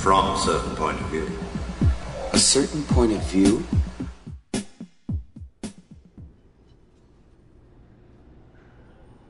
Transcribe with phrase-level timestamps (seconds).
[0.00, 1.28] from a certain point of view.
[2.32, 3.62] A certain point of view?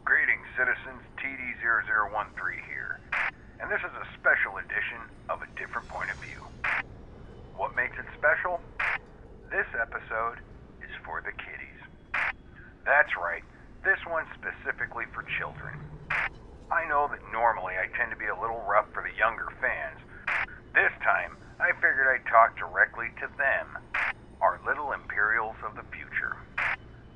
[0.04, 1.02] Greetings, citizens.
[1.18, 3.00] TD0013 here.
[3.60, 6.40] And this is a special edition of A Different Point of View.
[7.56, 8.60] What makes it special?
[9.50, 10.38] This episode
[10.80, 11.80] is for the kiddies.
[12.86, 13.42] That's right,
[13.84, 15.74] this one's specifically for children.
[16.70, 19.98] I know that normally I tend to be a little rough for the younger fans.
[20.70, 23.74] This time, I figured I'd talk directly to them,
[24.40, 26.38] our little Imperials of the future.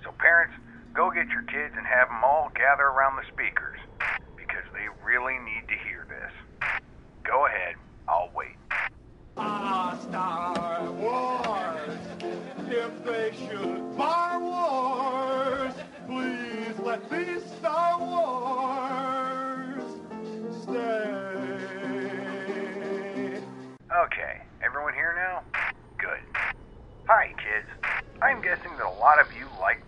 [0.03, 0.59] So, parents,
[0.93, 3.79] go get your kids and have them all gather around the speakers,
[4.35, 6.35] because they really need to hear this.
[7.23, 7.74] Go ahead,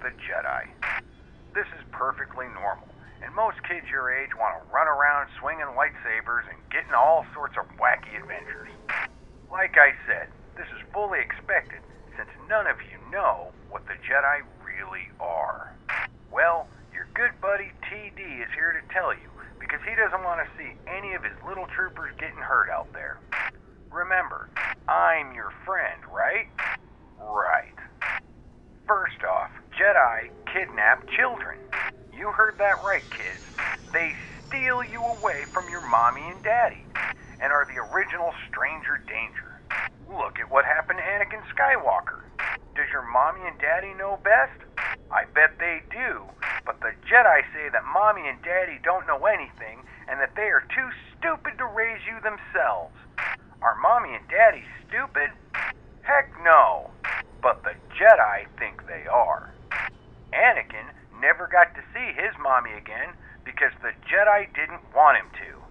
[0.07, 0.71] the Jedi.
[1.51, 2.87] This is perfectly normal,
[3.27, 7.59] and most kids your age want to run around swinging lightsabers and getting all sorts
[7.59, 8.71] of wacky adventures.
[9.51, 11.83] Like I said, this is fully expected
[12.15, 15.75] since none of you know what the Jedi really are.
[16.31, 19.27] Well, your good buddy TD is here to tell you
[19.59, 23.19] because he doesn't want to see any of his little troopers getting hurt out there.
[23.91, 24.51] Remember,
[24.87, 26.47] I'm your friend, right?
[27.19, 27.75] Right.
[28.87, 31.61] First off, Jedi kidnap children.
[32.17, 33.45] You heard that right, kids.
[33.93, 34.17] They
[34.49, 36.81] steal you away from your mommy and daddy
[37.45, 39.53] and are the original stranger danger.
[40.09, 42.25] Look at what happened to Anakin Skywalker.
[42.73, 44.57] Does your mommy and daddy know best?
[45.13, 46.25] I bet they do,
[46.65, 50.65] but the Jedi say that mommy and daddy don't know anything and that they are
[50.73, 52.97] too stupid to raise you themselves.
[53.61, 55.37] Are mommy and daddy stupid?
[56.01, 56.97] Heck no.
[57.43, 59.46] But the Jedi think they are.
[60.37, 65.67] Anakin never got to see his mommy again because the Jedi didn't want him to.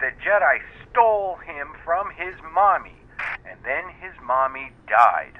[0.00, 2.96] The Jedi stole him from his mommy,
[3.44, 5.38] and then his mommy died.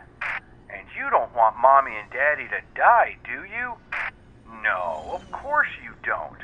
[0.69, 3.75] And you don't want mommy and daddy to die, do you?
[4.62, 6.43] No, of course you don't.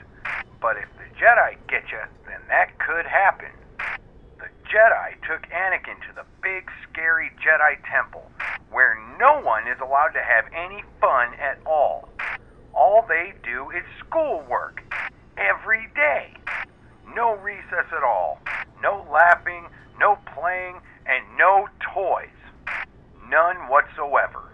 [0.61, 3.51] But if the Jedi get you, then that could happen.
[4.39, 8.31] The Jedi took Anakin to the big, scary Jedi temple,
[8.71, 12.09] where no one is allowed to have any fun at all.
[12.83, 14.83] All they do is schoolwork.
[15.39, 16.35] Every day.
[17.15, 18.41] No recess at all.
[18.83, 19.69] No laughing,
[20.01, 22.35] no playing, and no toys.
[23.29, 24.51] None whatsoever.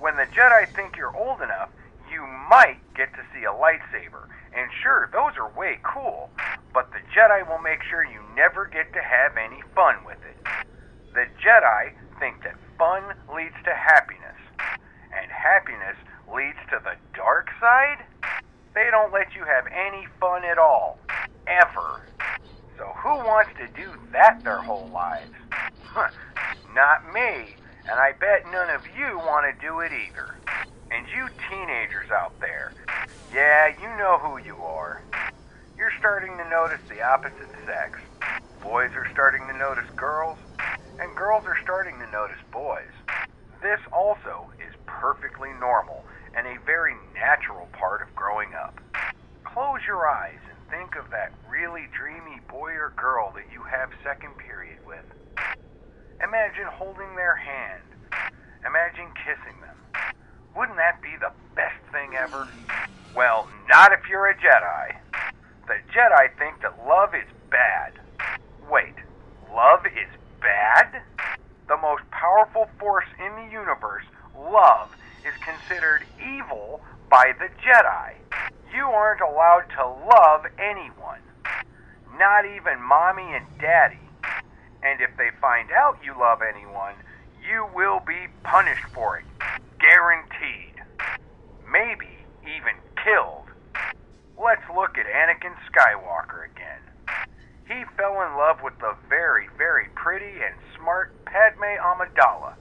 [0.00, 1.70] When the Jedi think you're old enough,
[2.10, 4.26] you might get to see a lightsaber.
[4.52, 6.28] And sure, those are way cool,
[6.74, 10.44] but the Jedi will make sure you never get to have any fun with it.
[11.14, 14.40] The Jedi think that fun leads to happiness,
[15.14, 15.96] and happiness
[16.32, 18.04] leads to the dark side?
[18.74, 20.98] They don't let you have any fun at all.
[21.46, 22.02] Ever.
[22.76, 25.32] So who wants to do that their whole lives?
[25.84, 26.08] Huh,
[26.74, 27.56] Not me,
[27.88, 30.34] and I bet none of you want to do it either.
[30.90, 32.72] And you teenagers out there,
[33.32, 35.02] yeah, you know who you are.
[35.78, 37.98] You're starting to notice the opposite sex.
[38.62, 40.38] Boys are starting to notice girls,
[41.00, 42.92] and girls are starting to notice boys.
[43.62, 46.04] This also is perfectly normal
[46.36, 48.78] and a very natural part of growing up.
[49.44, 53.88] Close your eyes and think of that really dreamy boy or girl that you have
[54.04, 55.04] second period with.
[56.22, 57.82] Imagine holding their hand.
[58.66, 59.76] Imagine kissing them.
[60.54, 62.48] Wouldn't that be the best thing ever?
[63.14, 64.96] Well, not if you're a Jedi.
[65.66, 67.92] The Jedi think that love is bad.
[68.70, 68.94] Wait,
[69.54, 70.10] love is
[70.40, 71.02] bad?
[71.68, 74.04] The most powerful force in the universe,
[74.38, 74.94] love,
[75.26, 76.80] is considered evil
[77.10, 78.14] by the Jedi.
[78.72, 81.20] You aren't allowed to love anyone,
[82.18, 83.98] not even mommy and daddy.
[84.82, 86.94] And if they find out you love anyone,
[87.42, 89.24] you will be punished for it.
[89.80, 90.82] Guaranteed.
[91.70, 92.08] Maybe
[92.42, 93.50] even killed.
[94.38, 96.82] Let's look at Anakin Skywalker again.
[97.66, 102.54] He fell in love with the very, very pretty and smart Padme Amidala,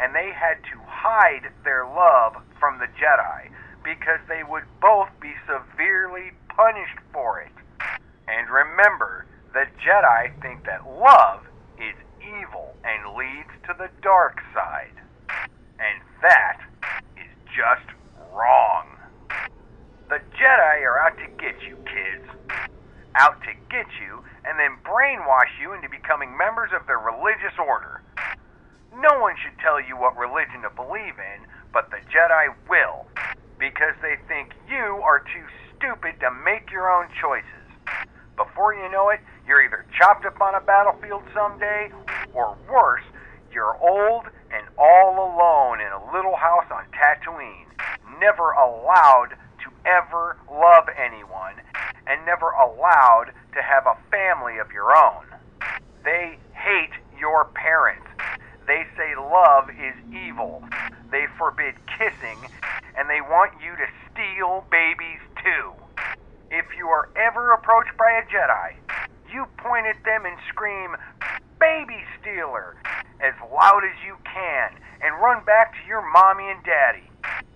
[0.00, 3.50] and they had to hide their love from the Jedi
[3.84, 7.52] because they would both be severely punished for it.
[8.28, 11.42] And remember, the Jedi think that love
[11.78, 14.92] is evil and leads to the dark side.
[15.78, 16.60] And that
[17.16, 17.86] is just
[18.32, 18.86] wrong.
[20.08, 22.28] The Jedi are out to get you, kids.
[23.16, 28.02] out to get you and then brainwash you into becoming members of their religious order.
[28.96, 31.38] No one should tell you what religion to believe in,
[31.72, 33.04] but the Jedi will,
[33.60, 35.44] because they think you are too
[35.76, 37.68] stupid to make your own choices.
[38.40, 41.92] Before you know it, you're either chopped up on a battlefield someday,
[42.32, 43.04] or worse,
[43.52, 47.68] you're old and all alone in a little house on Tatooine,
[48.18, 51.60] never allowed to ever love anyone,
[52.08, 55.24] and never allowed to have a family of your own.
[56.02, 58.05] They hate your parents.
[59.30, 60.62] Love is evil.
[61.10, 62.38] They forbid kissing,
[62.96, 65.72] and they want you to steal babies too.
[66.50, 68.74] If you are ever approached by a Jedi,
[69.32, 70.96] you point at them and scream,
[71.58, 72.76] Baby Stealer,
[73.20, 77.10] as loud as you can, and run back to your mommy and daddy.